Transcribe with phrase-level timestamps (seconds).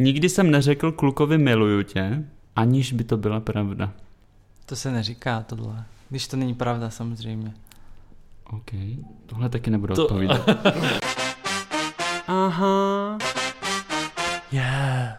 [0.00, 2.24] Nikdy jsem neřekl klukovi miluju tě,
[2.56, 3.92] aniž by to byla pravda.
[4.66, 5.84] To se neříká tohle.
[6.08, 7.52] Když to není pravda samozřejmě.
[8.50, 8.70] OK,
[9.26, 10.48] tohle taky nebudu To- odpovídat.
[12.26, 13.18] Aha,
[14.52, 15.16] Yeah.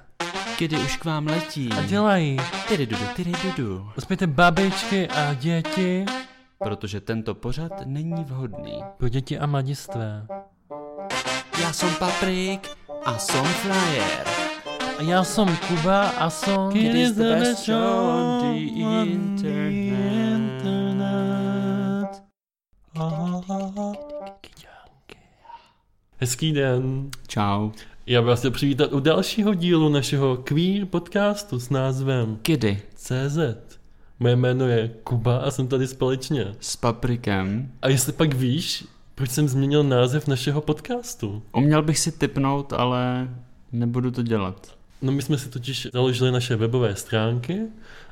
[0.59, 1.69] kdy už k vám letí.
[1.71, 2.37] A dělají.
[2.67, 3.89] Tyry dudu, tyry dudu.
[3.97, 6.05] Uspějte babičky a děti
[6.59, 8.83] Protože tento pořad není vhodný.
[8.97, 10.27] pro děti a mladistvé.
[11.61, 12.69] Já jsem Paprik
[13.05, 14.40] a jsem Flyer.
[15.01, 18.57] A já jsem Kuba a jsem It is the best show on the
[20.31, 21.01] internet.
[26.17, 27.09] Hezký den.
[27.27, 27.71] Čau.
[28.05, 32.81] Já bych vás chtěl přivítat u dalšího dílu našeho queer podcastu s názvem Kdy?
[32.95, 33.39] CZ.
[34.19, 36.55] Moje jméno je Kuba a jsem tady společně.
[36.59, 37.71] S Paprikem.
[37.81, 41.43] A jestli pak víš, proč jsem změnil název našeho podcastu?
[41.53, 43.29] Uměl bych si typnout, ale
[43.71, 44.80] nebudu to dělat.
[45.01, 47.61] No my jsme si totiž založili naše webové stránky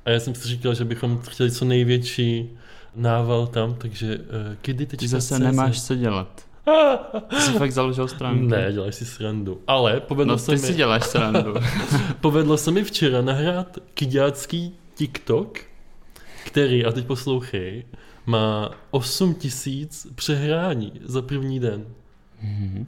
[0.05, 2.49] a já jsem si říkal, že bychom chtěli co největší
[2.95, 4.23] nával tam, takže uh,
[4.61, 6.45] kdy teď Ty zase nemáš co dělat.
[7.29, 8.45] Ty jsi fakt založil stránku.
[8.45, 9.61] Ne, děláš si srandu.
[9.67, 11.53] Ale povedlo, No se ty mi, si děláš srandu.
[12.21, 15.59] povedlo se mi včera nahrát kyďácký TikTok,
[16.45, 17.85] který, a teď poslouchej,
[18.25, 21.85] má 8 tisíc přehrání za první den.
[22.41, 22.85] Mhm.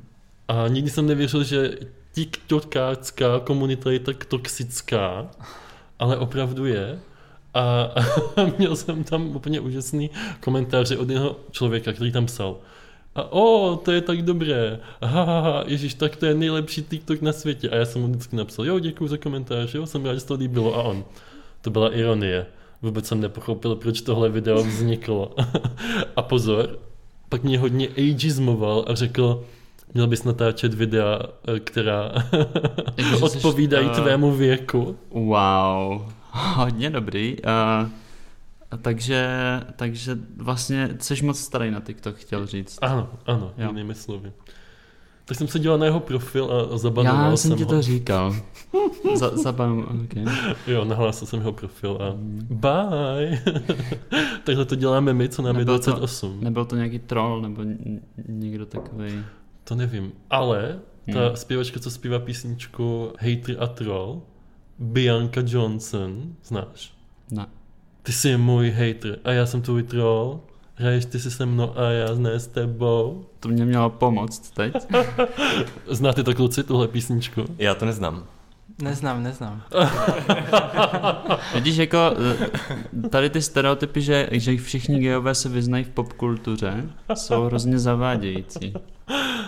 [0.48, 1.78] A nikdy jsem nevěřil, že
[2.14, 5.32] TikTokácká komunita je tak toxická,
[6.00, 7.00] ale opravdu je.
[7.54, 8.02] A, a
[8.58, 12.58] měl jsem tam úplně úžasný komentáře od jednoho člověka, který tam psal.
[13.16, 14.80] A o, to je tak dobré.
[15.02, 17.70] Ha, ha, ha, ježiš, tak to je nejlepší TikTok na světě.
[17.70, 20.28] A já jsem mu vždycky napsal, jo, děkuji za komentář, jo, jsem rád, že se
[20.28, 20.76] to líbilo.
[20.76, 21.06] A on,
[21.62, 22.46] to byla ironie.
[22.82, 25.36] Vůbec jsem nepochopil, proč tohle video vzniklo.
[26.16, 26.80] a pozor,
[27.30, 29.46] pak mě hodně ageismoval a řekl,
[29.94, 31.20] měl bys natáčet videa,
[31.56, 32.12] eh, která
[32.98, 34.98] Jakože jsi, odpovídají eh, tvému věku.
[35.10, 36.02] Wow.
[36.32, 37.38] Hodně dobrý.
[37.84, 37.90] Uh,
[38.82, 39.30] takže,
[39.76, 42.78] takže vlastně jsi moc starý na TikTok, chtěl říct.
[42.82, 43.68] Ano, ano, Jo.
[43.68, 44.32] jinými slovy.
[45.26, 47.70] Tak jsem se díval na jeho profil a zabanoval Já jsem jsem ti ho.
[47.70, 48.36] to říkal.
[49.16, 50.26] Za, zabavím, okay.
[50.68, 52.14] Jo, nahlásil jsem jeho profil a
[52.50, 53.44] bye.
[54.44, 56.38] Takhle to děláme my, co nám je Nebyl to- 28.
[56.44, 57.62] Nebyl to nějaký troll nebo
[58.28, 59.24] někdo takový.
[59.72, 60.12] To nevím.
[60.30, 60.80] Ale
[61.14, 61.36] ta Hmm.
[61.36, 64.22] zpěvačka, co zpívá písničku Hater a Troll,
[64.80, 66.94] Bianca Johnson, znáš?
[67.32, 67.46] Ne.
[68.04, 70.40] Ty jsi můj hater a já jsem tvůj troll.
[70.76, 73.26] Hraješ ty si se mnou a já ne s tebou.
[73.40, 74.74] To mě mělo pomoct teď.
[75.88, 77.46] Znáte to kluci, tuhle písničku?
[77.58, 78.26] Já to neznám.
[78.82, 79.64] Neznám, neznám.
[81.54, 81.98] Vidíš, jako
[83.06, 88.74] eh, tady ty stereotypy, že, že všichni gejové se vyznají v popkultuře, jsou hrozně zavádějící.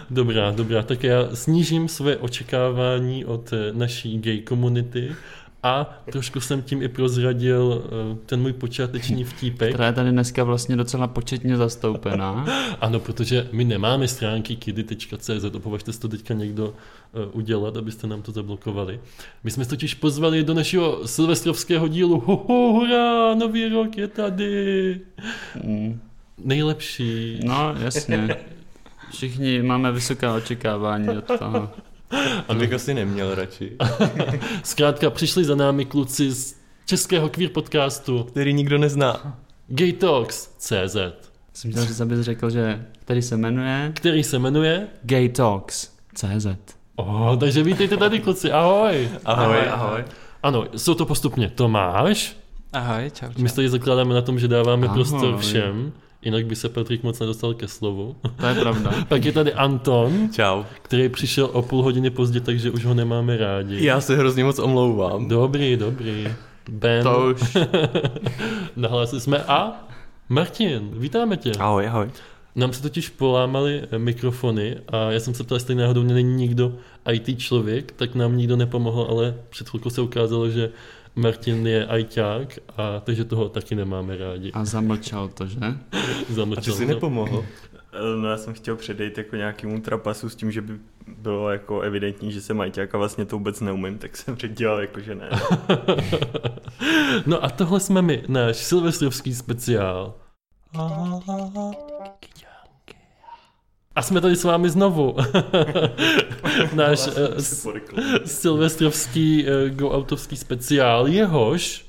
[0.09, 5.15] Dobrá, dobrá, tak já snížím své očekávání od eh, naší gay komunity
[5.63, 9.69] a trošku jsem tím i prozradil eh, ten můj počáteční vtípek.
[9.69, 12.45] Která je tady dneska vlastně docela početně zastoupená.
[12.81, 18.21] Ano, protože my nemáme stránky kidy.cz, opovažte si to teďka někdo eh, udělat, abyste nám
[18.21, 18.99] to zablokovali.
[19.43, 22.19] My jsme se totiž pozvali do našeho silvestrovského dílu.
[22.19, 24.99] Ho, ho, hurá, nový rok je tady.
[25.63, 25.99] Mm.
[26.37, 27.39] Nejlepší.
[27.43, 28.35] No, jasně.
[29.13, 31.69] Všichni máme vysoká očekávání od toho.
[32.47, 33.71] A bych asi neměl radši.
[34.63, 39.37] Zkrátka přišli za námi kluci z českého queer podcastu Který nikdo nezná.
[39.67, 40.97] Gay Talks CZ,
[41.53, 46.47] Jsem chtěl říct, abys řekl, že který se jmenuje který se jmenuje Gay Talks CZ.
[46.95, 49.09] Oh, takže vítejte tady kluci, ahoj.
[49.25, 50.03] Ahoj, Ahoj, ahoj.
[50.43, 52.37] Ano, jsou to postupně Tomáš,
[52.73, 53.41] Ahoj, čau, čau.
[53.41, 54.95] my se tady zakládáme na tom, že dáváme Ahoj.
[54.95, 55.91] prostor všem,
[56.25, 58.15] jinak by se Patrik moc nedostal ke slovu.
[58.39, 58.91] To je pravda.
[59.07, 60.63] Pak je tady Anton, Čau.
[60.81, 63.85] který přišel o půl hodiny pozdě, takže už ho nemáme rádi.
[63.85, 65.27] Já se hrozně moc omlouvám.
[65.27, 66.27] Dobrý, dobrý.
[66.69, 67.57] Ben, To už.
[68.75, 69.87] nahlásili jsme a
[70.29, 71.51] Martin, vítáme tě.
[71.59, 72.09] Ahoj, ahoj.
[72.55, 76.73] Nám se totiž polámaly mikrofony a já jsem se ptal, jestli náhodou není nikdo
[77.11, 80.69] IT člověk, tak nám nikdo nepomohl, ale před chvilkou se ukázalo, že
[81.15, 84.51] Martin je ITák a takže toho taky nemáme rádi.
[84.51, 85.59] A zamlčel to, že?
[86.57, 86.93] A ty jsi to.
[86.93, 87.45] nepomohl?
[88.21, 90.73] No já jsem chtěl předejít jako nějakému trapasu s tím, že by
[91.17, 94.99] bylo jako evidentní, že jsem ajťák a vlastně to vůbec neumím, tak jsem dělal jako,
[94.99, 95.29] že ne.
[97.25, 100.13] No a tohle jsme my, náš silvestrovský speciál.
[103.95, 105.15] A jsme tady s vámi znovu.
[106.75, 107.67] Náš eh, s-
[108.25, 111.85] silvestrovský uh, go-outovský speciál, jehož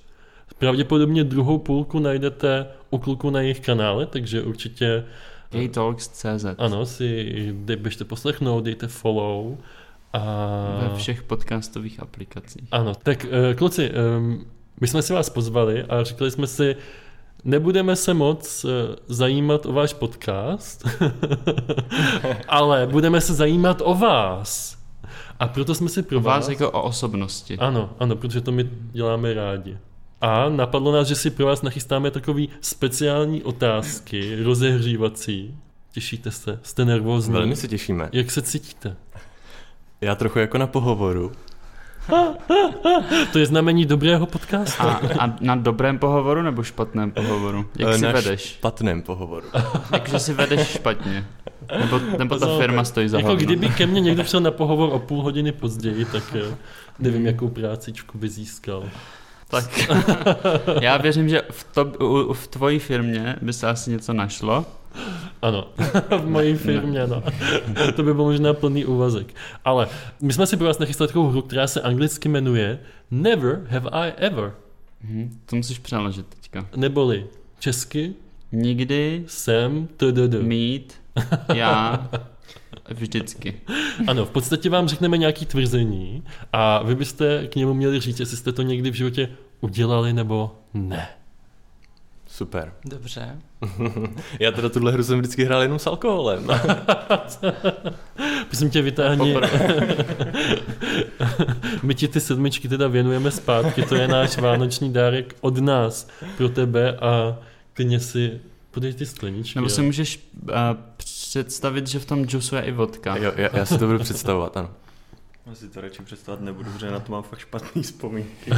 [0.58, 5.04] pravděpodobně druhou půlku najdete u kluku na jejich kanále, takže určitě
[5.50, 6.44] Gay Talks CZ.
[6.58, 9.56] ano, si dej, běžte poslechnout, dejte follow
[10.12, 10.20] A...
[10.90, 12.68] Ve všech podcastových aplikacích.
[12.72, 14.46] Ano, tak uh, kluci, um,
[14.80, 16.76] my jsme si vás pozvali a říkali jsme si,
[17.44, 18.70] nebudeme se moc uh,
[19.06, 20.88] zajímat o váš podcast,
[22.48, 24.78] ale budeme se zajímat o vás.
[25.38, 26.44] A proto jsme si pro O vás...
[26.44, 27.58] vás jako o osobnosti.
[27.58, 29.78] Ano, ano, protože to my děláme rádi.
[30.20, 35.56] A napadlo nás, že si pro vás nachystáme takový speciální otázky, rozehřívací.
[35.92, 36.58] Těšíte se?
[36.62, 37.32] Jste nervózní?
[37.34, 38.08] Velmi se těšíme.
[38.12, 38.96] Jak se cítíte?
[40.00, 41.32] Já trochu jako na pohovoru.
[43.32, 44.82] To je znamení dobrého podcastu.
[44.82, 47.66] A, a na dobrém pohovoru nebo špatném pohovoru?
[47.78, 48.40] Jak Eh, si na vedeš?
[48.40, 49.46] špatném pohovoru.
[49.92, 51.26] Jakože si vedeš špatně.
[51.78, 53.44] Nebo, nebo ta firma stojí za Jako hovno.
[53.46, 56.54] kdyby ke mně někdo přišel na pohovor o půl hodiny později, tak eh,
[56.98, 58.84] nevím, jakou prácičku by získal.
[59.48, 59.64] Tak
[60.80, 64.64] já věřím, že v, to, u, v tvojí firmě by se asi něco našlo.
[65.42, 65.68] Ano,
[66.18, 67.22] v mojí firmě, no.
[67.96, 69.34] To by byl možná plný úvazek.
[69.64, 69.88] Ale
[70.22, 72.78] my jsme si pro vás nachystali takovou hru, která se anglicky jmenuje
[73.10, 74.52] Never Have I Ever.
[75.02, 76.66] Mhm, to musíš přeložit teďka.
[76.76, 77.26] Neboli
[77.58, 78.14] česky
[78.52, 80.34] Nikdy jsem tdd.
[80.42, 80.94] mít
[81.54, 82.08] já
[82.88, 83.60] vždycky.
[84.06, 88.36] Ano, v podstatě vám řekneme nějaký tvrzení a vy byste k němu měli říct, jestli
[88.36, 89.28] jste to někdy v životě
[89.60, 91.08] udělali nebo ne.
[92.34, 92.72] Super.
[92.84, 93.38] Dobře.
[94.40, 96.46] Já teda tuhle hru jsem vždycky hrál jenom s alkoholem.
[98.48, 99.34] Prosím tě, vytáhni.
[101.82, 106.48] My ti ty sedmičky teda věnujeme zpátky, to je náš vánoční dárek od nás pro
[106.48, 107.38] tebe a
[107.72, 108.40] klidně si
[108.70, 109.58] podej ty skleničky.
[109.58, 109.74] Nebo jo.
[109.74, 110.48] si můžeš uh,
[110.96, 113.16] představit, že v tom džusu je i vodka.
[113.16, 114.70] Jo, já, já si to budu představovat, ano.
[115.46, 118.50] Já si to radši představovat nebudu, protože na to mám fakt špatný vzpomínky.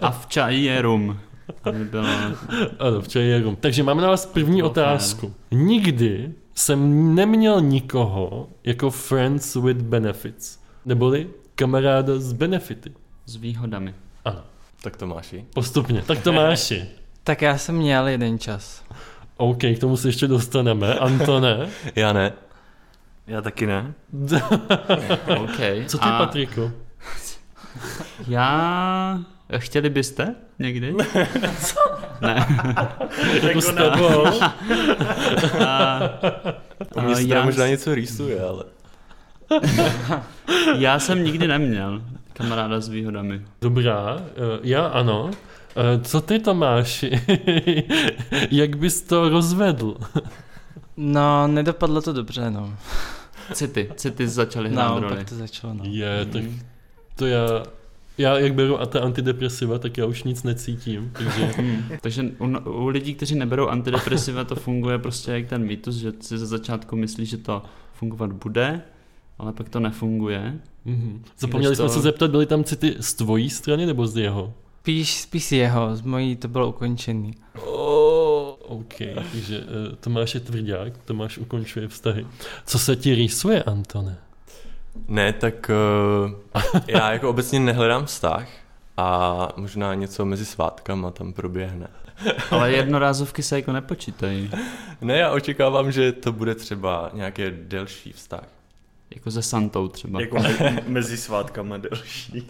[0.00, 1.20] A v čaji je rum.
[1.64, 2.06] Aby bylo...
[2.78, 3.56] Ano, v čaji je rum.
[3.56, 5.34] Takže máme na vás první Bylo otázku.
[5.50, 10.58] Nikdy jsem neměl nikoho jako friends with benefits.
[10.84, 12.92] Neboli kamaráda s benefity.
[13.26, 13.94] S výhodami.
[14.24, 14.40] Ano,
[14.82, 15.44] Tak Tomáši.
[15.54, 16.02] postupně.
[16.06, 16.72] Tak to máš.
[17.24, 18.82] Tak já jsem měl jeden čas.
[19.36, 20.94] OK, k tomu se ještě dostaneme.
[20.94, 22.32] Antone, Já ne.
[23.26, 23.92] Já taky ne.
[25.38, 25.56] OK.
[25.86, 26.72] co ty, A Patriku?
[28.28, 29.18] Já...
[29.58, 30.94] Chtěli byste někdy?
[32.20, 32.46] ne.
[33.42, 34.24] Jako s tebou?
[35.66, 36.00] A,
[36.96, 38.64] U mě a se teda já, možná něco rýsuje, ale...
[40.78, 42.02] já jsem nikdy neměl
[42.32, 43.42] kamaráda s výhodami.
[43.60, 45.30] Dobrá, eh, já ano.
[45.76, 47.20] Eh, Co ty, Tomáši?
[48.50, 49.96] Jak bys to rozvedl?
[50.96, 52.74] No, nedopadlo to dobře, no.
[53.52, 53.90] City.
[53.96, 55.16] City začaly hrát No, roli.
[55.16, 55.84] pak to začalo, no.
[55.86, 56.42] Je, tak
[57.16, 57.46] to já...
[58.18, 61.84] Já jak beru a ta antidepresiva, tak já už nic necítím, takže Hmm.
[62.00, 66.38] Takže u, u lidí, kteří neberou antidepresiva, to funguje prostě jak ten mýtus, že si
[66.38, 67.62] ze začátku myslí, že to
[67.94, 68.82] fungovat bude,
[69.38, 70.58] ale pak to nefunguje.
[70.84, 71.22] mhm.
[71.38, 74.54] zapomněli jsme to- se zeptat, byly tam city z tvojí strany nebo z jeho?
[74.80, 77.34] Spíš, spíš jeho, z mojí to bylo ukončený.
[77.66, 78.94] Oh, OK,
[79.32, 82.26] takže uh, Tomáš je tvrdák, Tomáš ukončuje vztahy.
[82.66, 84.16] Co se ti rýsuje, Antone?
[85.08, 85.70] Ne, tak
[86.24, 88.48] uh, já jako obecně nehledám vztah
[88.96, 91.88] a možná něco mezi svátkama tam proběhne.
[92.50, 94.50] Ale jednorázovky se jako nepočítají.
[95.00, 98.44] Ne, já očekávám, že to bude třeba nějaký delší vztah.
[99.14, 100.20] Jako se Santou třeba.
[100.20, 102.48] Jako me- mezi svátkama delší.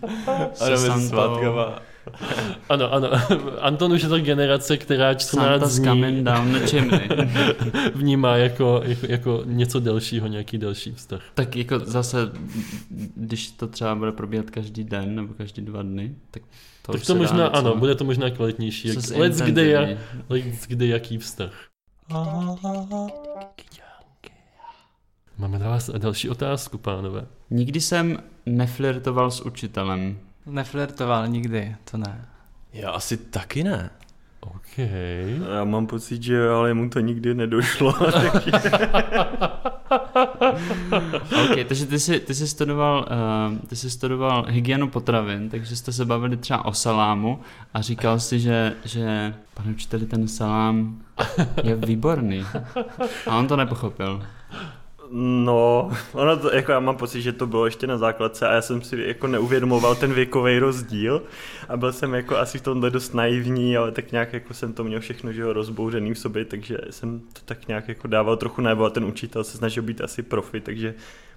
[0.54, 1.08] Se Ano, mezi Santou.
[1.08, 1.78] svátkama.
[2.68, 3.08] Ano, ano,
[3.60, 7.08] Anton už je ta generace, která 14 Santa's dní down the chimney.
[7.94, 11.20] vnímá jako, jako, jako něco delšího, nějaký delší vztah.
[11.34, 12.18] tak jako zase,
[13.16, 16.42] když to třeba bude probíhat každý den nebo každý dva dny, tak
[16.82, 18.88] to tak už to dá možná, docela- ano, bude to možná kvalitnější.
[18.88, 21.52] Jak, let's, kde, je, let's kde jaký vztah.
[25.38, 27.26] Máme na vás další otázku, pánové.
[27.50, 30.18] Nikdy jsem neflirtoval s učitelem.
[30.46, 32.24] Neflirtoval nikdy, to ne.
[32.72, 33.90] Já asi taky ne.
[34.40, 34.78] OK.
[34.78, 37.94] Já mám pocit, že ale mu to nikdy nedošlo.
[41.44, 43.08] OK, takže ty jsi, ty jsi, studoval,
[43.52, 47.40] uh, ty jsi studoval hygienu potravin, takže jste se bavili třeba o salámu
[47.74, 51.02] a říkal si, že, že pane učiteli, ten salám
[51.62, 52.44] je výborný.
[53.26, 54.22] A on to nepochopil.
[55.14, 58.62] No, ono to, jako já mám pocit, že to bylo ještě na základce a já
[58.62, 61.22] jsem si jako neuvědomoval ten věkový rozdíl
[61.68, 64.84] a byl jsem jako asi v tomhle dost naivní, ale tak nějak jako jsem to
[64.84, 68.60] měl všechno, že jo, rozbouřený v sobě, takže jsem to tak nějak jako dával trochu
[68.60, 70.94] najevo a ten učitel se snažil být asi profi, takže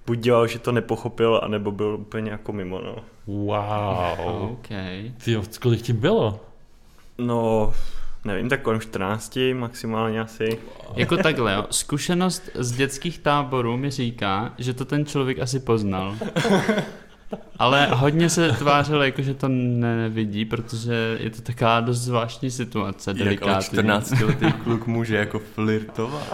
[0.07, 2.95] buď dělal, že to nepochopil, anebo byl úplně jako mimo, no.
[3.27, 4.51] Wow.
[4.51, 4.67] OK.
[5.23, 6.39] Ty kolik ti bylo?
[7.17, 7.73] No,
[8.25, 10.57] nevím, tak kolem 14 maximálně asi.
[10.95, 11.65] Jako takhle, jo.
[11.69, 16.15] Zkušenost z dětských táborů mi říká, že to ten člověk asi poznal.
[17.59, 23.13] Ale hodně se tvářil, jako že to nevidí, protože je to taková dost zvláštní situace,
[23.13, 23.63] delikátní.
[23.63, 26.29] 14 letý kluk může jako flirtovat.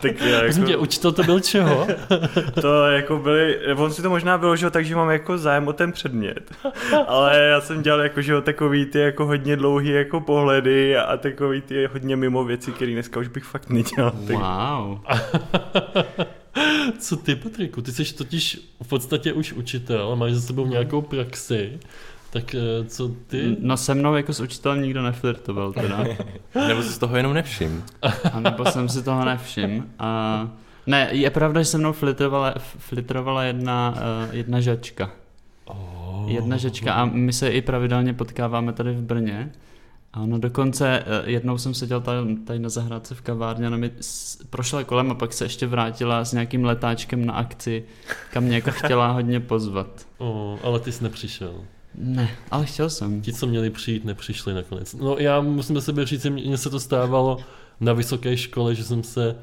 [0.00, 1.86] Tak já Prosím tě, jako, učitel to byl čeho?
[2.60, 5.92] to jako byly, on si to možná vyložil tak, že mám jako zájem o ten
[5.92, 6.52] předmět.
[7.06, 11.60] Ale já jsem dělal jako, že takový ty jako hodně dlouhý jako pohledy a takový
[11.60, 14.12] ty hodně mimo věci, které dneska už bych fakt nedělal.
[14.26, 14.98] Tak Wow.
[16.98, 17.82] Co ty, Patriku?
[17.82, 21.78] Ty jsi totiž v podstatě už učitel, máš za sebou nějakou praxi,
[22.30, 23.56] tak eh, co ty?
[23.60, 26.04] No se mnou jako s učitelem nikdo neflirtoval teda.
[26.68, 27.84] Nebo si z toho jenom nevšim.
[28.32, 29.84] A nebo jsem si toho nevšiml.
[29.98, 30.50] A
[30.86, 35.10] ne, je pravda, že se mnou flirtovala, flirtovala jedna, uh, jedna žačka.
[35.64, 36.30] Oh.
[36.30, 39.52] Jedna žečka a my se i pravidelně potkáváme tady v Brně.
[40.12, 43.90] A ono dokonce, eh, jednou jsem seděl tady, tady na zahrádce v kavárně, ona mi
[44.50, 47.84] prošla kolem a pak se ještě vrátila s nějakým letáčkem na akci,
[48.32, 50.06] kam mě jako chtěla hodně pozvat.
[50.18, 51.54] Oh, ale ty jsi nepřišel.
[51.94, 53.20] Ne, ale chtěl jsem.
[53.20, 54.94] Ti, co měli přijít, nepřišli nakonec.
[54.94, 57.38] No já musím sebe říct, že mně se to stávalo
[57.80, 59.36] na vysoké škole, že jsem se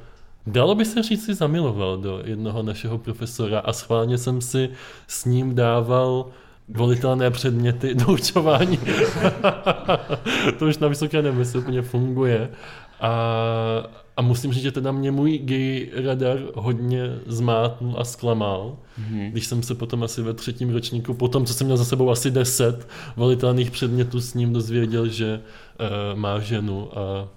[0.48, 4.70] Dalo by se říct, si zamiloval do jednoho našeho profesora a schválně jsem si
[5.08, 6.26] s ním dával
[6.70, 8.80] volitelné předměty do učování.
[10.60, 12.50] to už na vysoké jestli úplně funguje.
[13.02, 13.12] A,
[14.18, 19.32] a musím říct, že teda mě můj gay radar hodně zmátnul a zklamal, Mhm.
[19.32, 22.32] když jsem se potom asi ve třetím ročníku, potom co jsem měl za sebou asi
[22.32, 25.40] deset volitelných předmětů s ním dozvěděl, že
[26.12, 27.28] uh, má ženu a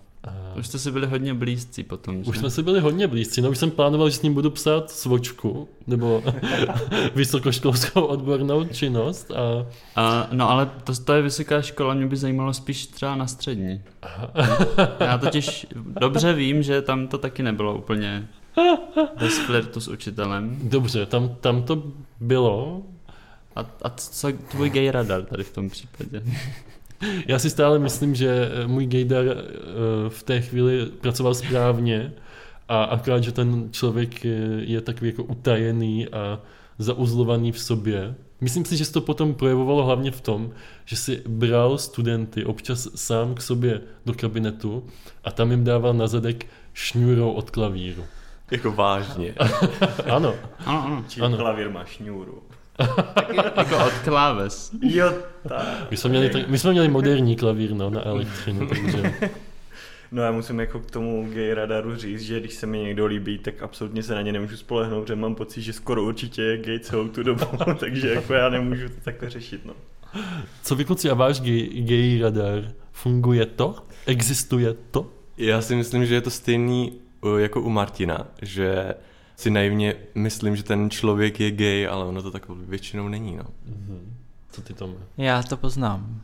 [0.59, 2.31] Už jste si byli hodně blízcí potom, že?
[2.31, 3.41] už jsme si byli hodně blízcí.
[3.41, 6.23] No už jsem plánoval, že s ním budu psát svočku, nebo
[7.15, 12.55] vysokoškolskou odbornou činnost a A, no ale to, to je vysoká škola, mě by zajímalo
[12.55, 13.83] spíš třeba na střední.
[15.01, 15.67] Já totiž
[16.01, 18.29] dobře vím, že tam to taky nebylo úplně
[19.21, 20.59] bez flirtu s učitelem.
[20.63, 21.83] dobře, tam, tam to
[22.21, 22.83] bylo.
[23.57, 26.23] A, a co tvůj gay radar tady v tom případě?
[27.27, 29.35] Já si stále myslím, že eh, můj gaydar eh,
[30.09, 32.13] v té chvíli pracoval správně
[32.69, 36.41] a akorát, že ten člověk je, je takový jako utajený a
[36.79, 38.15] zauzlovaný v sobě.
[38.41, 40.51] Myslím si, že se to potom projevovalo hlavně v tom,
[40.85, 44.85] že si bral studenty občas sám k sobě do kabinetu
[45.25, 48.05] a tam jim dával na zadek šňůrou od klavíru.
[48.51, 49.35] Jako vážně.
[50.11, 50.35] Ano,
[50.67, 51.05] Ano, ano.
[51.09, 51.37] Či Ano.
[51.37, 52.43] klavír má šňůru.
[53.57, 54.71] Jako od kláves.
[54.83, 55.13] Jo,
[55.49, 55.91] tak.
[55.91, 59.13] my jsme měli, my jsme měli moderní klavír no, na elektřinu, takže
[60.13, 63.39] No já musím jako k tomu gay radaru říct, že když se mi někdo líbí,
[63.39, 66.81] tak absolutně se na ně nemůžu spolehnout, protože mám pocit, že skoro určitě je gay
[66.81, 67.45] celou tu dobu,
[67.79, 69.75] takže jako já nemůžu to takhle řešit, no.
[70.63, 72.73] co vy kluci a váš gay, gay radar?
[72.93, 73.75] Funguje to?
[74.07, 75.07] Existuje to?
[75.37, 78.95] Já si myslím, že je to stejný uh, jako u Martina, že
[79.37, 83.45] si naivně myslím, že ten člověk je gay, ale ono to tak většinou není, no.
[83.67, 84.17] Mhm.
[84.51, 84.95] Co ty Tome?
[85.17, 86.21] Já to poznám.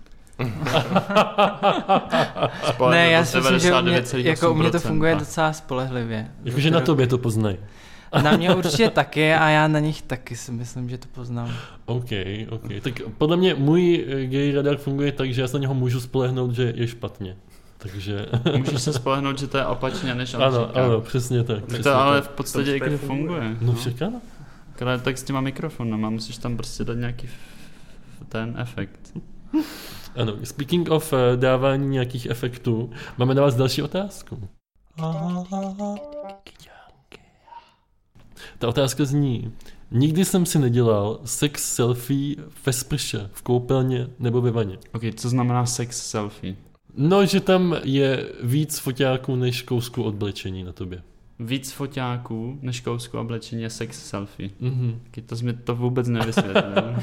[2.91, 4.27] Ne, já si myslím, že u mě, 99,8%.
[4.27, 6.31] jako u mě to funguje docela spolehlivě.
[6.45, 7.57] Jakože na tobě to poznají.
[8.23, 11.53] Na mě určitě taky a já na nich taky si myslím, že to poznám.
[11.87, 12.11] OK,
[12.49, 12.63] OK.
[12.83, 16.55] Tak podle mě můj gay radar funguje tak, že já se na něho můžu spolehnout,
[16.55, 17.37] že je špatně.
[17.79, 18.27] Takže
[18.59, 20.85] Můžeš se spolehnout, že to je opačně, než on ano, říká.
[20.85, 21.65] ano, přesně tak.
[21.65, 23.41] Přesně to ale v podstatě jakože funguje.
[23.41, 23.57] funguje.
[23.61, 24.21] No však ano.
[24.75, 27.33] Akorát tak s těma mikrofonama musíš tam prostě dát nějaký f-
[28.29, 29.13] ten efekt.
[30.17, 34.49] Ano, speaking of eh, dávání nějakých efektů, máme na vás další otázku.
[38.59, 39.53] Ta otázka zní,
[39.91, 44.79] nikdy jsem si nedělal sex selfie ve sprše, v koupelně nebo ve vaně.
[44.95, 46.57] Ok, co znamená sex selfie?
[47.01, 51.03] No, že tam je víc foťáků než kousku oblečení na tobě.
[51.41, 54.51] Víc foťáků než kousku oblečení je sex selfie.
[54.61, 55.01] Mhm.
[55.09, 56.95] Okay, to jsi mi to vůbec nevysvětlil.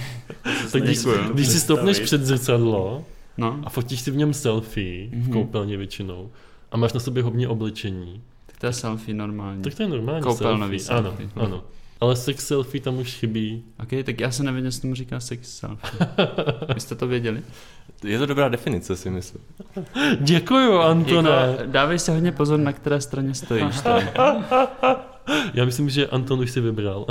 [0.71, 0.99] Tak když,
[1.33, 3.05] když si stopneš před zrcadlo
[3.37, 5.31] No, a fotíš si v něm selfie, v Mhm.
[5.33, 6.31] koupelně většinou,
[6.71, 9.61] a máš na sobě hodně oblečení, tak to je selfie normální.
[9.61, 11.11] tak to je normální Koupelnový selfie.
[11.11, 11.29] selfie.
[11.35, 11.63] Ano, ano.
[11.99, 13.63] Ale sex selfie tam už chybí.
[13.83, 16.07] Ok, tak já se nevěděl, jestli tomu říká sex selfie.
[16.73, 17.41] Vy jste to věděli?
[18.03, 19.41] Je to dobrá definice, si myslím.
[20.19, 21.29] Děkuju, Antone.
[21.29, 23.81] Jako, dávej si hodně pozor, na které straně stojíš.
[23.81, 24.07] Tady.
[25.53, 27.05] Já myslím, že Anton už si vybral.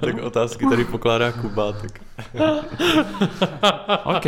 [0.00, 2.00] tak otázky tady pokládá Kuba, tak
[4.04, 4.26] OK,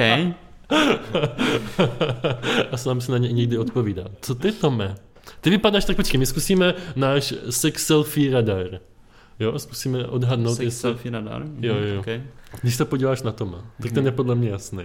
[2.73, 4.05] a sám si na ně někdy odpovídá.
[4.21, 4.95] Co ty, Tome?
[5.41, 8.81] Ty vypadáš, tak počkej, my zkusíme náš sex selfie radar.
[9.43, 10.81] Jo, zkusíme odhadnout, sex jestli...
[10.81, 11.43] selfie radar.
[11.61, 12.01] Jo, jo.
[12.01, 12.23] Okay.
[12.63, 14.85] Když se podíváš na Toma, tak ten je podle mě jasný.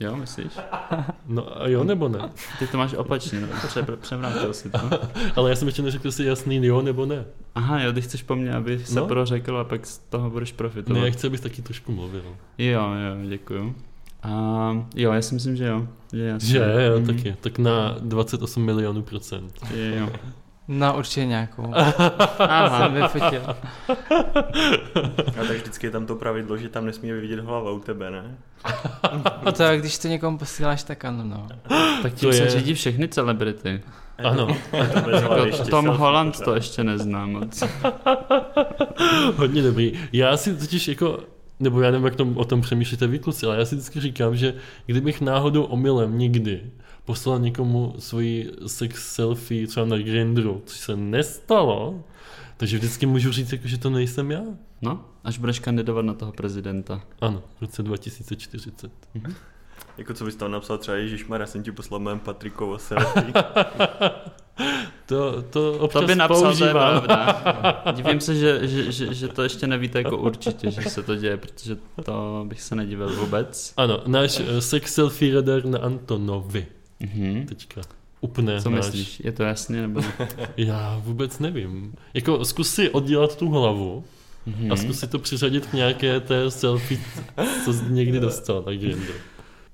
[0.00, 0.46] Jo, myslíš?
[1.26, 2.18] No a jo nebo ne?
[2.58, 4.78] Ty to máš opačně, no, pře, převrátil si to.
[5.36, 7.24] Ale já jsem ještě neřekl si jasný jo nebo ne.
[7.54, 9.06] Aha, jo, ty chceš po mně, aby se No.
[9.06, 11.00] prořekl a pak z toho budeš profitovat.
[11.00, 12.22] Ne, já chci, abys taky trošku mluvil.
[12.58, 13.74] Jo, jo, děkuju.
[14.22, 15.88] A jo, já si myslím, že jo.
[16.12, 16.48] Že, jasně.
[16.48, 17.06] Že jo, Mhm.
[17.06, 17.36] taky.
[17.40, 19.54] Tak na 28 milionů procent.
[19.74, 20.08] Je, jo.
[20.72, 21.72] No určitě nějakou.
[22.38, 23.42] Aha, Jsem vyfotil.
[25.40, 28.36] A tak vždycky je tam to pravidlo, že tam nesmí vidět hlava u tebe, ne?
[29.44, 31.48] No to když to někomu posíláš, tak ano, no.
[32.02, 33.80] tak tím To se je- řídí všechny celebrity.
[34.24, 34.76] Ano, To
[35.10, 37.62] Jako ještě Tom Holland to ještě neznám moc.
[39.36, 39.92] hodně dobrý.
[40.12, 41.18] Já si totiž jako,
[41.60, 44.36] nebo já nevím, jak tom, o tom přemýšlíte vy kluci, ale já si vždycky říkám,
[44.36, 44.54] že
[44.86, 46.60] kdybych náhodou omylem někdy
[47.10, 52.04] poslal někomu svoji sex selfie třeba na Grindru, což se nestalo,
[52.56, 54.42] takže vždycky můžu říct, jako, že to nejsem já.
[54.82, 57.00] No, až budeš kandidovat na toho prezidenta.
[57.20, 58.90] Ano, v roce 2040.
[59.98, 63.32] Jako co bys tam napsal třeba Ježišmar, já jsem ti poslal mém Patrikovo selfie.
[65.06, 67.02] To, to občas To by napsal, to je používám.
[67.02, 67.92] pravda.
[67.92, 71.36] Divím se, že, že, že, že to ještě nevíte jako určitě, že se to děje,
[71.36, 73.74] protože to bych se nedivil vůbec.
[73.76, 76.66] Ano, náš eh, sex selfie radar na Antonovi.
[77.00, 77.46] Mhm.
[77.46, 77.80] Teďka.
[78.20, 78.84] Upne Co náš.
[78.86, 79.20] myslíš?
[79.24, 80.28] Je to jasně nebo ne?
[80.56, 81.94] Já vůbec nevím.
[82.14, 84.04] Jako zkus si oddělat tu hlavu
[84.46, 84.72] Mhm.
[84.72, 87.00] a zkus si to přiřadit k nějaké té selfie,
[87.64, 89.12] co jsi někdy dostal na Grindr.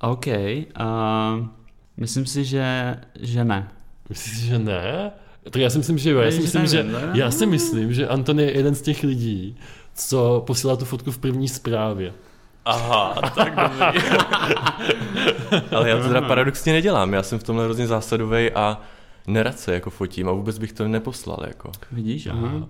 [0.00, 0.26] OK,
[0.74, 1.50] a
[1.96, 3.68] myslím si, že, že ne.
[4.08, 5.10] Myslíš, si, že ne?
[5.50, 6.20] Tak já si myslím, že jo.
[6.20, 9.56] Já si myslím, že, já si myslím, že Anton je jeden z těch lidí,
[9.94, 12.12] co posílá tu fotku v první zprávě.
[12.66, 14.00] Aha, tak dobrý.
[15.76, 18.80] Ale já to teda paradoxně nedělám, já jsem v tomhle hrozně zásadový a
[19.26, 21.70] nerad se jako fotím a vůbec bych to neposlal jako.
[21.92, 22.26] Vidíš?
[22.26, 22.54] Aha.
[22.54, 22.64] Uh,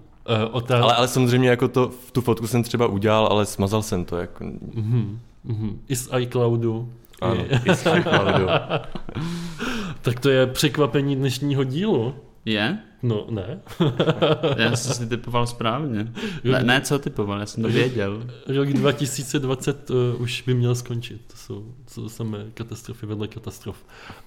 [0.50, 0.82] otá...
[0.82, 4.44] Ale, ale samozřejmě jako to, tu fotku jsem třeba udělal, ale smazal jsem to jako.
[4.74, 5.78] Mhm, mhm.
[5.88, 6.92] I z iCloudu.
[7.22, 8.46] Ano, I- i z iCloudu.
[10.02, 12.14] tak to je překvapení dnešního dílu.
[12.46, 12.78] Je?
[13.02, 13.60] No, ne.
[14.56, 16.12] Já jsem si typoval správně.
[16.44, 18.26] Ne, ne, co typoval, já jsem to věděl.
[18.48, 21.20] Rok 2020 uh, už by měl skončit.
[21.26, 23.76] To jsou, to jsou samé katastrofy vedle katastrof.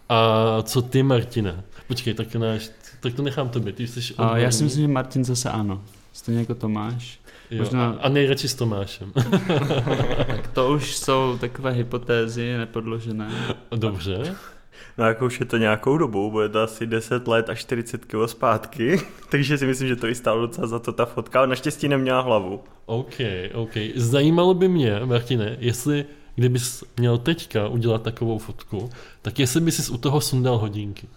[0.10, 1.64] A co ty, Martine?
[1.88, 3.74] Počkej, tak, náš, tak to nechám tobě.
[3.74, 5.84] Ty jsi A já si myslím, že Martin zase ano.
[6.14, 7.20] Stejně jako Tomáš.
[7.52, 9.12] Jo, možná- A nejradši s Tomášem.
[10.28, 13.30] Tak to už jsou takové hypotézy nepodložené.
[13.76, 14.36] Dobře.
[14.98, 18.16] No jako už je to nějakou dobu, bude to asi 10 let a 40 kg
[18.26, 21.88] zpátky, takže si myslím, že to i stálo docela za to ta fotka, ale naštěstí
[21.88, 22.64] neměla hlavu.
[22.86, 23.16] OK,
[23.54, 23.74] OK.
[23.96, 28.90] Zajímalo by mě, Martine, jestli kdybys měl teďka udělat takovou fotku,
[29.22, 31.08] tak jestli bys si u toho sundal hodinky.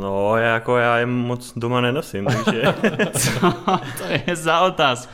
[0.00, 2.62] No, já jako já je moc doma nenosím, takže
[3.18, 3.52] Co
[3.98, 5.12] to je za otázku?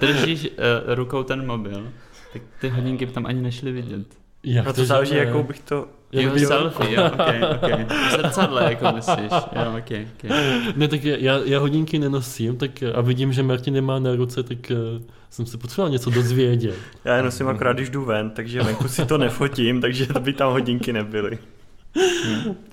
[0.00, 0.54] Držíš uh,
[0.94, 1.92] rukou ten mobil,
[2.32, 4.19] tak ty hodinky by tam ani nešly vidět.
[4.44, 5.88] Jak no to že záleží, jakou bych to...
[6.12, 7.20] Jak jo, by- selfie, jo, ok,
[7.54, 7.70] ok.
[8.08, 9.32] V zrcadle, jako myslíš.
[9.32, 10.30] Jo, ok, ok.
[10.76, 14.58] Ne, tak já, já hodinky nenosím tak, a vidím, že Martin nemá na ruce, tak
[14.70, 16.74] uh, jsem se potřeboval něco dozvědět.
[17.04, 20.52] Já je nosím akorát, když jdu ven, takže venku si to nefotím, takže by tam
[20.52, 21.38] hodinky nebyly.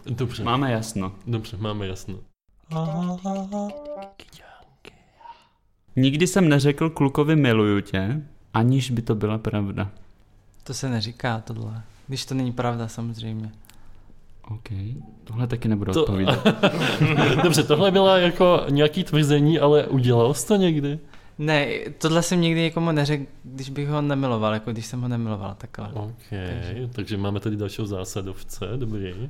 [0.05, 1.11] Dobře, Máme jasno.
[1.27, 2.19] dobře, máme jasno.
[5.95, 8.21] Nikdy jsem neřekl klukovi miluju tě,
[8.53, 9.91] aniž by to byla pravda.
[10.67, 11.81] To se neříká tohle.
[12.07, 13.51] Když to není pravda samozřejmě.
[14.51, 14.69] OK,
[15.23, 16.47] tohle taky nebudu To- odpovídat.
[17.43, 20.99] Dobře, tohle byla jako nějaký tvrzení, ale udělal jsi to někdy?
[21.37, 25.55] Ne, tohle jsem nikdy někomu neřekl, když bych ho nemiloval, jako když jsem ho nemiloval,
[25.57, 25.89] takhle.
[25.93, 29.29] OK, takže, takže máme tady dalšího zásadovce, dobrý.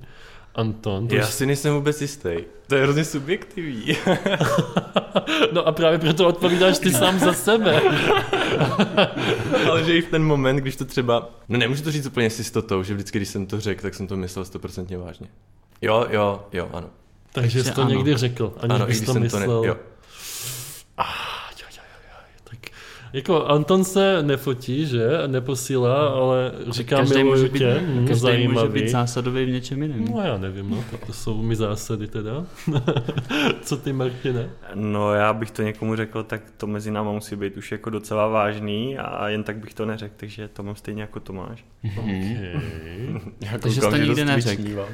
[0.55, 2.29] Anton, to Já už- si nejsem vůbec jistý.
[2.67, 3.85] To je hrozně subjektivní.
[5.53, 7.81] no a právě proto odpovídáš ty sám za sebe.
[9.69, 11.29] Ale že i v ten moment, když to třeba...
[11.49, 14.07] No nemůžu to říct úplně s jistotou, že vždycky, když jsem to řekl, tak jsem
[14.07, 15.27] to myslel stoprocentně vážně.
[15.81, 16.89] Jo, jo, jo, ano.
[17.31, 17.89] Takže jsi Takže to ano.
[17.89, 19.47] někdy řekl, aniž ano, bys to jsem myslel.
[19.47, 19.67] to ne...
[19.67, 19.77] Jo.
[20.97, 21.05] Ah,
[21.59, 22.39] jo, jo, jo, jo.
[22.43, 22.59] Tak
[23.13, 25.07] jako Anton se nefotí, že?
[25.27, 27.79] Neposílá, ale říká Každý miluju může být, tě.
[27.81, 30.05] Hm, každý může být zásadový v něčem jiném.
[30.05, 32.45] No já nevím, no, tak to jsou mi zásady teda.
[33.61, 34.49] Co ty, Martine?
[34.75, 38.27] No já bych to někomu řekl, tak to mezi náma musí být už jako docela
[38.27, 41.65] vážný a jen tak bych to neřekl, takže to mám stejně jako Tomáš.
[41.83, 41.99] Mhm.
[41.99, 42.53] Okay.
[43.51, 44.87] Já Takže jsi to že nikdy neřekl.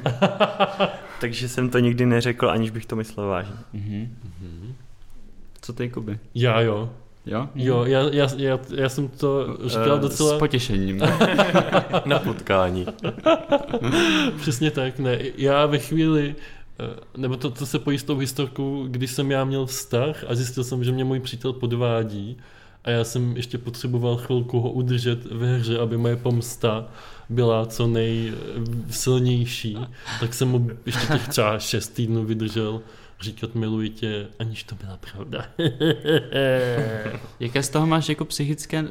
[1.20, 3.54] Takže jsem to nikdy neřekl, aniž bych to myslel vážně.
[3.72, 4.74] Mhm.
[5.60, 6.18] Co ty, Kuby?
[6.34, 6.90] Já jo.
[7.26, 7.48] Jo?
[7.54, 10.36] Jo, já, já, já, já jsem to říkal Eh, docela...
[10.36, 11.00] S potěšením.
[12.04, 12.86] Na potkání.
[14.40, 15.18] Přesně tak, ne.
[15.36, 16.34] Já ve chvíli,
[16.80, 20.34] eh, nebo to, to se pojí s tou historkou, když jsem já měl vztah a
[20.34, 22.36] zjistil jsem, že mě můj přítel podvádí
[22.84, 26.86] a já jsem ještě potřeboval chvilku ho udržet ve hře, aby moje pomsta
[27.28, 29.78] byla co nejsilnější,
[30.20, 32.80] tak jsem mu ještě těch třeba šest týdnů vydržel
[33.24, 35.44] říkat miluji tě, aniž to byla pravda.
[37.40, 38.84] Jaké z toho máš jako psychické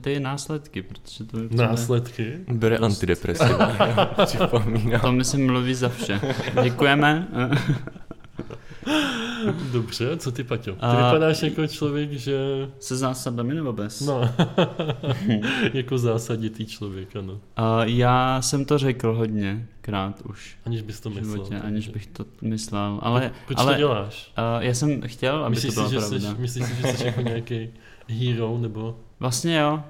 [0.00, 0.82] ty následky?
[0.82, 2.32] Protože to přijde- Následky.
[2.52, 3.54] Bere antidepresivní,
[4.24, 5.00] připomínám.
[5.00, 6.20] To myslím mluví za vše.
[6.62, 7.28] Děkujeme.
[9.72, 10.72] Dobře, co ty, Paťo?
[10.72, 12.38] Ty A- vypadáš jako člověk, že...
[12.78, 14.00] Se zásadami nebo bez?
[14.00, 14.20] No,
[15.74, 17.40] jako zásaditý člověk, ano.
[17.56, 21.24] A já jsem to řekl hodně krát už Aniž bys to myslel.
[21.32, 21.66] životě, takže.
[21.66, 22.98] aniž bych to myslel.
[23.02, 24.32] Ale, Proč ale to děláš?
[24.56, 26.30] Uh, já jsem chtěl, aby Myslíš to byla si, pravda.
[26.34, 27.68] jsi, myslíš si, že jsi jako nějaký
[28.08, 28.96] hero, nebo...
[29.20, 29.82] Vlastně jo.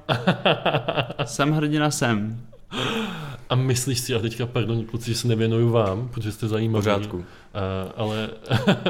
[1.25, 2.41] jsem hrdina jsem.
[3.55, 6.83] A myslíš si, a teďka, pardon, kluci, že se nevěnuju vám, protože jste zajímaví.
[6.83, 7.25] pořádku.
[7.55, 7.61] A,
[7.97, 8.31] ale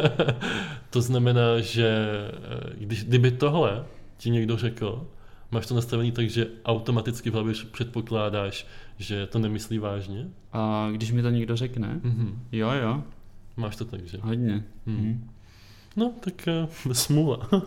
[0.90, 3.84] to znamená, že eh, když, kdyby tohle
[4.16, 5.06] ti někdo řekl,
[5.50, 8.66] máš to nastavený tak, že automaticky v hlavě předpokládáš,
[8.98, 10.26] že to nemyslí vážně?
[10.52, 12.38] A když mi to někdo řekne, Mhm.
[12.52, 13.02] jo jo,
[13.56, 14.18] Máš to tak, že?
[14.22, 14.64] hodně.
[14.86, 14.96] Hmm.
[14.96, 15.30] Hmm.
[15.96, 16.34] No, tak
[16.86, 17.48] uh, smůla.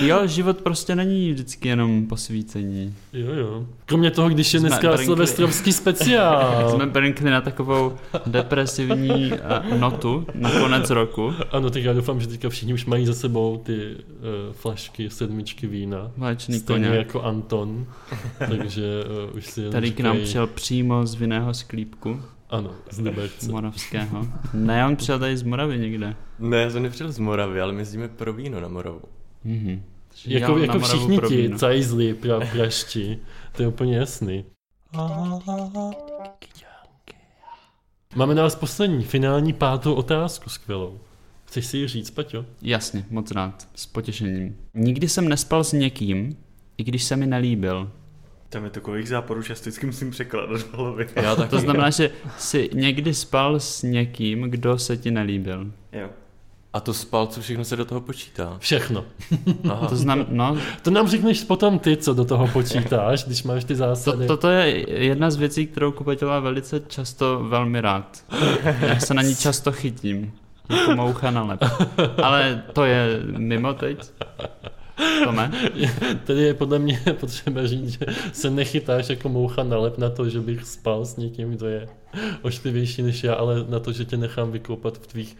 [0.00, 2.94] Jo, život prostě není vždycky jenom posvícení.
[3.12, 3.66] jo, jo.
[3.86, 5.04] Kromě toho, když je Jsme dneska brnkli.
[5.04, 6.70] silvestrovský speciál.
[6.74, 11.32] Jsme brnkli na takovou depresivní uh, notu na konec roku.
[11.50, 15.66] Ano, tak já doufám, že teďka všichni už mají za sebou ty uh, flašky, sedmičky
[15.66, 16.10] vína.
[16.16, 16.98] Mléčný Stejně koně.
[16.98, 17.86] jako Anton,
[18.38, 18.82] takže
[19.30, 22.20] uh, už si Tady k nám přijel přímo z vinného sklípku
[22.52, 23.52] Ano, z Liberce.
[23.52, 24.26] moravského.
[24.54, 26.16] Ne, on přijel tady z Moravy někde.
[26.38, 29.00] Ne, já jsem nepřijel z Moravy, ale my jezdíme pro víno na Moravu.
[29.44, 29.82] Mhm.
[30.26, 33.18] Jako, jako všichni ti cajzli, pra, prašti,
[33.52, 34.44] to je úplně jasný.
[38.14, 41.00] Máme na vás poslední, finální pátou otázku skvělou.
[41.44, 42.44] Chceš si ji říct, Paťo?
[42.62, 44.56] Jasně, moc rád, s potěšením.
[44.74, 46.36] Nikdy jsem nespal s někým,
[46.78, 47.92] i když se mi nelíbil.
[48.52, 51.06] Tam je takových záporů, že já vždycky musím překládat v hlavě.
[51.16, 51.48] Já taky.
[51.50, 55.66] To znamená, že jsi někdy spal s někým, kdo se ti nelíbil.
[55.92, 56.08] Jo.
[56.72, 58.56] A to spal, co všechno se do toho počítá.
[58.58, 59.04] Všechno.
[59.70, 59.86] Aha.
[59.88, 63.74] To znamená, no, To nám řekneš potom ty, co do toho počítáš, když máš ty
[63.74, 64.26] to, zásady.
[64.26, 68.24] toto je jedna z věcí, kterou Kuba velice často velmi rád.
[68.80, 70.32] Já se na ní často chytím.
[70.68, 71.60] Jako moucha na lep.
[72.22, 74.12] Ale to je mimo teď.
[75.24, 75.50] Tome?
[76.24, 80.28] Tady je podle mě potřeba říct, že se nechytáš jako moucha na lep na to,
[80.28, 81.88] že bych spal s někým, kdo je
[82.42, 85.36] ošklivější než já, ale na to, že tě nechám vykoupat v tvých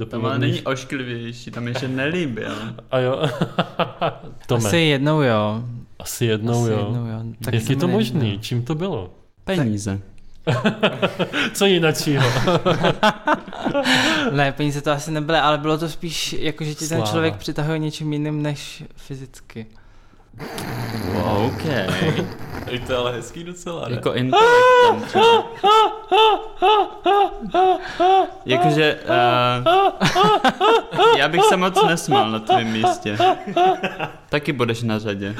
[0.00, 0.66] uh, Tam ale není doprovodných...
[0.66, 2.52] ošklivější, tam ještě nelíbil.
[2.90, 3.22] A jo,
[4.46, 5.64] Tome, Asi jednou jo.
[5.98, 6.78] asi jednou Asi jo.
[6.78, 7.22] jednou jo.
[7.44, 8.38] Tak Jak je to možný?
[8.38, 9.10] Čím to bylo?
[9.44, 10.00] Peníze.
[11.52, 12.24] Co jináčího?
[14.30, 17.78] Ne, peníze to asi nebyly, ale bylo to spíš jako, že ti ten člověk přitahuje
[17.78, 19.66] něčím jiným než fyzicky.
[21.24, 21.62] OK.
[22.86, 23.94] to je ale hezký docela, ne?
[23.94, 25.44] Jako intelektem třeba.
[28.46, 29.64] Jakože uh,
[31.18, 33.18] já bych se moc nesmál na tvém místě.
[34.28, 35.34] Taky budeš na řadě.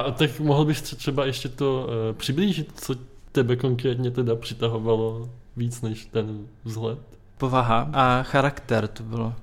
[0.00, 2.94] Eh, A tak mohl bys tře- třeba ještě to eh, přiblížit, co
[3.32, 6.98] tebe konkrétně teda přitahovalo víc než ten vzhled?
[7.38, 9.34] Povaha a charakter to bylo.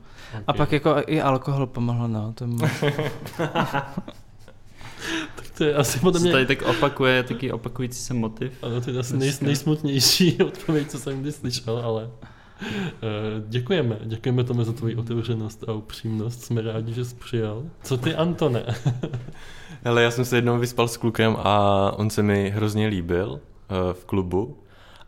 [0.47, 0.57] A Ok.
[0.57, 2.33] pak jako i alkohol pomohl, no.
[2.33, 2.45] To.
[5.35, 6.31] Tak to je asi podle Se mě...
[6.31, 8.53] tady tak opakuje, taky opakující se motiv.
[8.63, 12.09] Ano, to je asi nej, nejsmutnější odpověď, co jsem kdy slyšel, ale uh,
[13.49, 13.97] děkujeme.
[14.03, 16.43] Děkujeme tomu za tvoji otevřenost a upřímnost.
[16.43, 17.63] Jsme rádi, že jsi přijal.
[17.83, 18.63] Co ty, Antone?
[19.83, 23.39] Hele, já jsem se jednou vyspal s klukem a on se mi hrozně líbil uh,
[23.93, 24.57] v klubu.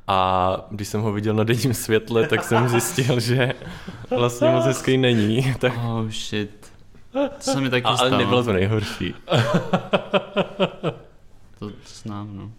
[0.08, 3.54] A když jsem ho viděl na denním světle, tak jsem zjistil, že
[4.18, 5.54] vlastně moc hezký není.
[5.60, 6.74] Tak, Oh shit.
[7.14, 8.18] To se mi taky a, ale stalo.
[8.18, 9.14] nebylo to nejhorší.
[11.60, 12.52] To znám, no.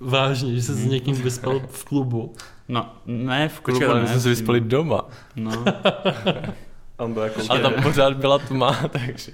[0.00, 2.32] Vážně, že jsi s někým vyspal v klubu.
[2.68, 5.02] No, ne v klubu, Počkej, ale my ne jsme se vyspali doma.
[5.36, 5.52] No,
[6.98, 7.40] on byl jako...
[7.48, 9.32] Ale tam pořád byla tma, takže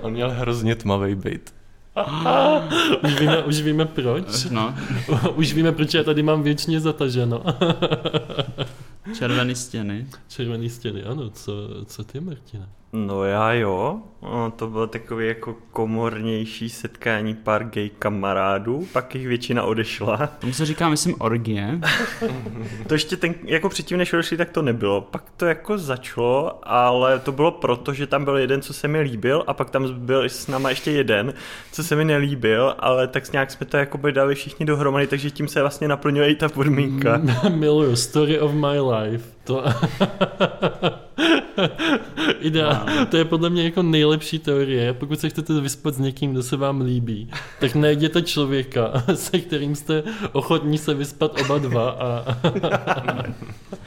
[0.00, 1.54] on měl hrozně tmavý byt.
[3.04, 4.44] Už víme, už víme proč.
[4.50, 4.74] no.
[5.34, 7.42] Už víme, proč já tady mám věčně zataženo.
[9.18, 10.06] Červený stěny.
[10.28, 11.30] Červený stěny, ano.
[11.30, 11.52] Co,
[11.84, 12.68] co ty, Martina?
[12.92, 19.26] No já jo, no, to bylo takový jako komornější setkání pár gay kamarádů, pak jich
[19.26, 20.26] většina odešla.
[20.38, 21.80] Tomu se říká, myslím, orgie.
[22.86, 25.00] To ještě ten, jako předtím, než odešli, tak to nebylo.
[25.00, 29.00] Pak to jako začalo, ale to bylo proto, že tam byl jeden, co se mi
[29.00, 31.34] líbil a pak tam byl s náma ještě jeden,
[31.72, 35.30] co se mi nelíbil, ale tak nějak jsme to jako by dali všichni dohromady, takže
[35.30, 37.20] tím se vlastně naplňuje i ta podmínka.
[37.48, 39.39] Miluju, story of my life.
[39.50, 39.64] To...
[42.40, 42.86] Ideál.
[43.10, 44.92] To je podle mě jako nejlepší teorie.
[44.92, 49.74] Pokud se chcete vyspat s někým, kdo se vám líbí, tak najděte člověka, se kterým
[49.74, 52.24] jste ochotní se vyspat oba dva a,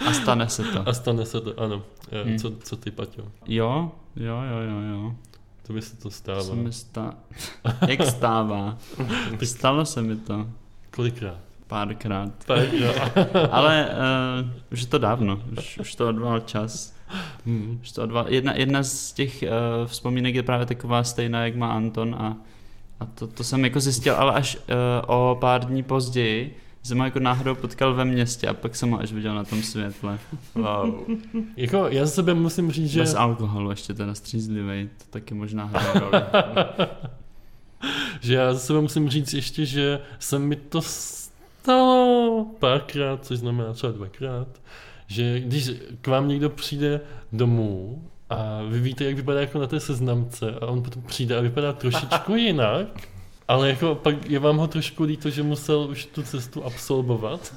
[0.08, 0.90] A stane se to.
[0.90, 1.60] a stane se to.
[1.60, 1.84] Ano.
[2.12, 2.24] Hmm.
[2.24, 2.40] Hmm.
[2.40, 3.22] Co, co ty, Paťo?
[3.48, 5.16] Jo, jo, jo, jo, jo.
[5.68, 6.44] To by se to To stává.
[6.44, 7.14] se mi stá...
[7.88, 8.78] Jak stává?
[9.44, 10.48] Stalo se mi to
[10.92, 11.38] Kolikrát?
[11.74, 12.32] Párkrát.
[12.46, 13.12] Párkrát.
[13.52, 13.90] Ale
[14.44, 16.96] uh, už je to dávno, už, už to odval čas.
[17.46, 17.80] Hmm.
[17.82, 18.26] Už to odval...
[18.30, 22.38] Jedna, jedna z těch uh, vzpomínek je právě taková stejná, jak má Anton a,
[23.00, 24.62] a to, to jsem jako zjistil, ale až uh,
[25.08, 29.00] o pár dní později jsem ho jako náhodou potkal ve městě a pak jsem ho
[29.00, 30.20] až viděl na tom světle.
[30.56, 31.00] Wow.
[31.58, 33.00] Jako já za sebe musím říct, že...
[33.00, 36.24] Bez alkoholu ještě teda střízlivej, to taky možná hraje roli.
[38.22, 40.82] že já za sebe musím říct ještě, že se mi to
[41.64, 44.48] stalo párkrát, což znamená třeba dvakrát,
[45.08, 45.72] že když
[46.02, 50.66] k vám někdo přijde domů a vy víte, jak vypadá jako na té seznamce a
[50.66, 52.88] on potom přijde a vypadá trošičku jinak,
[53.48, 57.56] ale jako pak je vám ho trošku líto, že musel už tu cestu absolvovat.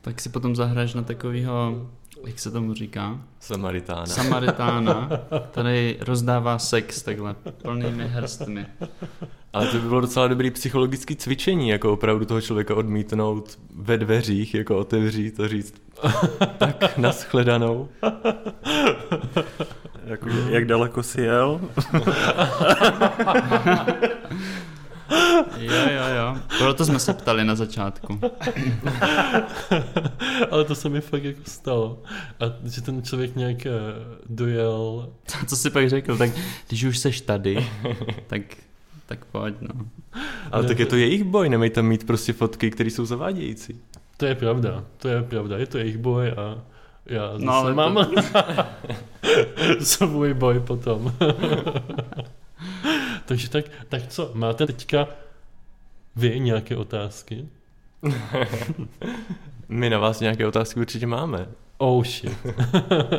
[0.00, 1.88] tak si potom zahraješ na takovýho,
[2.26, 4.06] jak se tomu říká, Samaritána.
[4.06, 5.10] Samaritána,
[5.50, 8.66] který rozdává sex takhle plnými hrstmi.
[9.52, 14.54] Ale to by bylo docela dobrý psychologický cvičení, jako opravdu toho člověka odmítnout ve dveřích,
[14.54, 15.74] jako otevřít a říct
[16.58, 17.88] tak naschledanou.
[20.04, 21.60] Jako, jak daleko si jel?
[25.58, 26.36] Jo, jo, jo.
[26.58, 28.20] Proto jsme se ptali na začátku.
[30.50, 31.98] ale to se mi fakt jako stalo.
[32.40, 33.70] A že ten člověk nějak eh,
[34.28, 35.08] dojel
[35.46, 36.30] Co jsi pak řekl, tak
[36.68, 37.66] když už seš tady,
[38.26, 38.40] tak,
[39.06, 39.74] tak pojď, no.
[40.52, 43.80] Ale Ne, tak je to- jejich boj, nemají tam mít prostě fotky, které jsou zavádějící.
[44.16, 46.58] To je pravda, to je pravda, je to jejich boj a
[47.06, 48.06] já zase No, ale to- mám
[49.80, 51.12] svůj boj potom.
[53.26, 55.08] Takže tak, tak co, máte teďka
[56.16, 57.48] vy nějaké otázky?
[59.68, 61.46] My na vás nějaké otázky určitě máme.
[61.78, 62.32] Oh shit.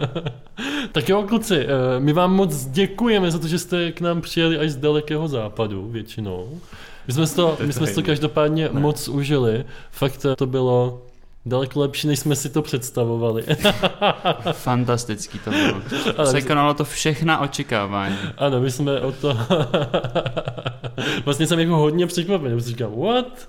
[0.92, 4.58] tak jo, kluci, eh, my vám moc děkujeme za to, že jste k nám přijeli
[4.58, 6.62] až z dalekého západu většinou.
[7.08, 8.80] My jsme si to, my jsme si to každopádně Ne.
[8.80, 9.66] moc užili.
[9.92, 11.07] Fakt eh, to bylo
[11.48, 13.44] daleko lepší, než jsme si to představovali.
[14.52, 15.82] Fantastický to bylo.
[16.18, 18.16] Ale- Překonalo to všechna očekávání.
[18.38, 19.38] Ano, my jsme o to...
[21.26, 23.48] vlastně jsem jako hodně překvapený, protože říkám, what?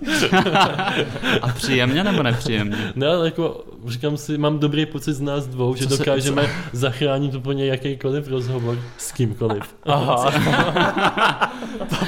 [1.41, 2.91] A příjemně nebo nepříjemně?
[2.95, 6.49] Ne, ale jako říkám si, mám dobrý pocit z nás dvou, že Co se- dokážeme
[6.73, 9.63] zachránit úplně jakýkoliv rozhovor s kýmkoliv.
[9.83, 10.31] Aha,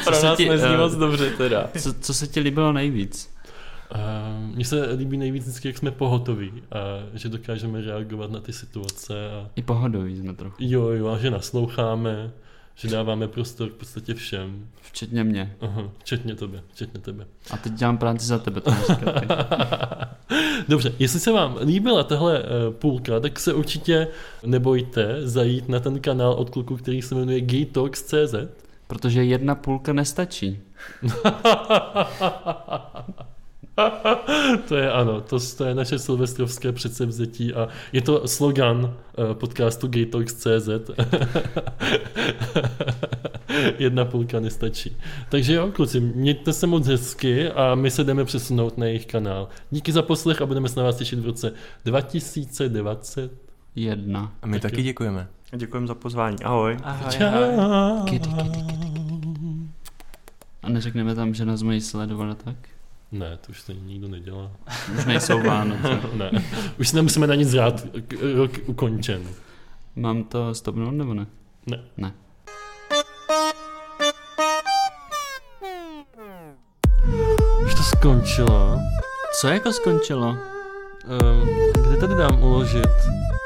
[0.06, 1.68] Co se ti, eh, dobře teda.
[1.80, 3.30] Co, co se ti líbilo nejvíc?
[3.96, 6.78] Uh, Mně se líbí nejvíc vždycky, jak jsme pohotoví a
[7.14, 10.56] že dokážeme reagovat na ty situace a I pohodový jsme trochu.
[10.60, 12.32] jo, jo, a že nasloucháme,
[12.76, 14.68] že dáváme prostor v podstatě všem.
[14.82, 15.56] Včetně mě.
[15.62, 17.26] Aha, včetně tebe, včetně tebe.
[17.52, 18.72] A teď dělám práci za tebe, to.
[20.68, 24.08] Dobře, jestli se vám líbila tahle eh, půlka, tak se určitě
[24.46, 28.36] nebojte zajít na ten kanál od kluku, který se jmenuje gaytalks.cz
[28.88, 30.60] Protože jedna půlka nestačí.
[34.68, 38.94] To je ano, to, to je naše silvestrovské předsevzetí a je to slogan
[39.32, 40.70] eh, podcastu gaytalks.cz
[43.80, 44.98] Jedna půlka nestačí.
[45.30, 49.48] Takže jo, kluci, mějte se moc hezky a my se jdeme přesunout na jejich kanál.
[49.72, 51.54] Díky za poslech a budeme se na vás těšit v roce
[51.86, 53.32] 2020.
[53.76, 54.32] Jedna.
[54.42, 54.86] A my Tak taky jo.
[54.86, 55.28] děkujeme.
[55.56, 56.38] Děkujeme za pozvání.
[56.44, 56.78] Ahoj.
[56.84, 57.12] Ahoj, ahoj.
[57.18, 58.06] Čau.
[58.06, 58.92] Kedy, kedy, kedy,
[60.64, 62.56] A neřekneme tam, že nás mají sledovat a tak?
[63.12, 64.52] Ne, to už to nikdo nedělá.
[64.98, 66.00] Už nejsou Vánoce.
[66.14, 66.32] Ne,
[66.80, 67.86] už si nemusíme na nic rád,
[68.36, 69.22] rok ukončen.
[69.96, 71.26] Mám to stopnout nebo ne?
[71.66, 71.80] Ne.
[71.98, 72.14] Ne.
[77.66, 78.80] Už to skončilo.
[79.40, 80.30] Co jako skončilo?
[80.30, 81.50] Um,
[81.88, 82.92] kde tady dám uložit?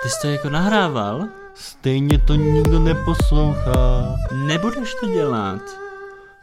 [0.03, 1.27] Ty jsi to jako nahrával?
[1.53, 4.15] Stejně to nikdo neposlouchá.
[4.47, 5.61] Nebudeš to dělat.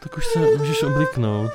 [0.01, 1.53] Tak už se můžeš obliknout.